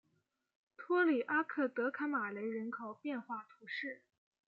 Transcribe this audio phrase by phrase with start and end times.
[0.77, 4.01] 托里阿克德卡马雷人口变化图示